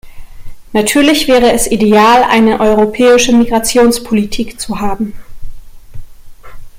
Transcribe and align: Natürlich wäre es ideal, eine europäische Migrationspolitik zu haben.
Natürlich 0.73 1.27
wäre 1.27 1.51
es 1.51 1.67
ideal, 1.69 2.23
eine 2.23 2.59
europäische 2.59 3.33
Migrationspolitik 3.33 4.59
zu 4.59 4.79
haben. 4.79 5.13